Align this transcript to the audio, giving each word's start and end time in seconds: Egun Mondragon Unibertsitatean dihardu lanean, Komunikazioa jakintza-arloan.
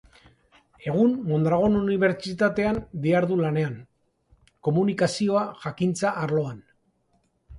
Egun 0.91 1.11
Mondragon 1.31 1.75
Unibertsitatean 1.79 2.79
dihardu 3.03 3.37
lanean, 3.43 3.75
Komunikazioa 4.69 5.43
jakintza-arloan. 5.67 6.59